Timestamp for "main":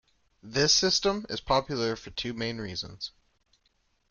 2.33-2.57